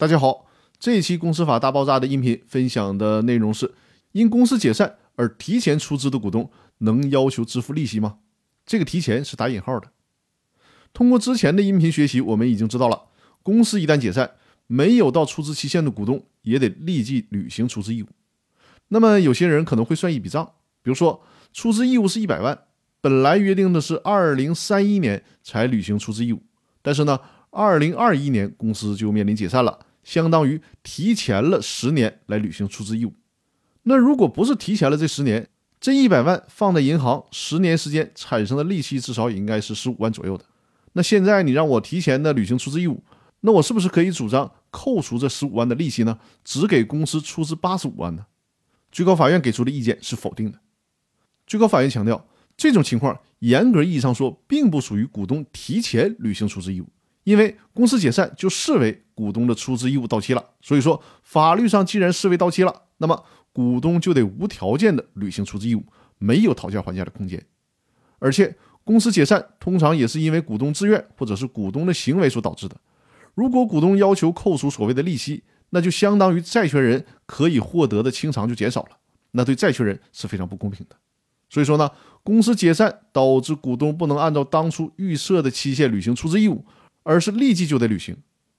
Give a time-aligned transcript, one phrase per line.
[0.00, 0.46] 大家好，
[0.78, 3.74] 这一期公司法大爆炸的音频分享的内容是：
[4.12, 8.16] 因公司解散而提前出资的股东能要求支付利息吗？
[8.64, 9.88] 这个提前是打引号的。
[10.94, 13.08] 通过之前的音频学习，我们已经知道了，
[13.42, 14.30] 公司一旦解散，
[14.66, 18.06] 没有到出资期限的股东也得立即履行出资义务。
[18.88, 20.46] 那么有些人可能会算一笔账，
[20.82, 21.22] 比如说
[21.52, 22.58] 出资义务是一百万，
[23.02, 26.40] 本来约定的是二零三一年才履行出资义务，
[26.80, 27.20] 但是呢，
[27.50, 29.78] 二零二一年公司就面临解散了。
[30.02, 33.14] 相当于提前了十年来履行出资义务。
[33.84, 35.48] 那如果不是提前了这十年，
[35.80, 40.44] 这一百万放在银行十年时间产生的利息至少也应该是十五万左右的。
[40.92, 43.02] 那现在你让我提前的履行出资义务，
[43.40, 46.18] 那我是不是可以主张扣除这十五万的利息呢？
[46.44, 48.26] 只给公司出资八十五万呢？
[48.92, 50.58] 最高法院给出的意见是否定的。
[51.46, 56.88] 最高法院强调，这种情况严格意义上说并不属于股东提前履行出资义务。
[57.24, 65.84] 因为公司解散就视为股东的出资义务到期了，所以说法律上既然视为到期了，那么股东就得无条件的履行出资义务，
[66.18, 67.44] 没有讨价还价的空间。
[68.18, 72.76] 而且公司解散通常也是因为股东自愿或者是股东的行为所导致的。
[73.34, 78.96] 如果股东要求扣除所谓的利息，那就相当于债权人可以获得的清偿就减少了，
[79.32, 80.96] 那对债权人是非常不公平的。
[81.48, 81.90] 所以说呢，
[82.22, 86.64] 公司解散导致股东不能按照当初预设的期限履行出资义务。
[87.02, 88.16] 而是立即就得履行，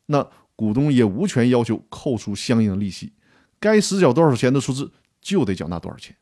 [0.08, 3.14] 那股东也无权要求扣除相应的利息，
[3.60, 6.16] 该实缴多少钱的出资就得缴纳多少钱。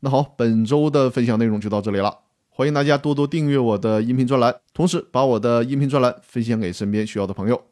[0.00, 7.62] 那好，本周的分享内容就到这里了，欢迎大家多多订阅我的音频专栏，同时把我的音频专栏分享给身边需要的朋友。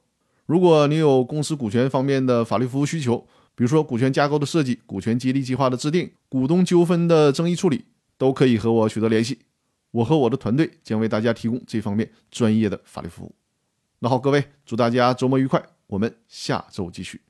[0.46, 7.84] 如果你有公司股权方面的法律服务需求，比如说股权架构的设计、股权激励计划的制定、股东纠纷的争议处理，
[8.16, 9.38] 都可以和我取得联系，
[9.90, 13.34] 我和我的团队将为大家提供这方面专业的法律服务。
[14.02, 17.20] 那好，各位，祝大家周末愉快，我们下周继续。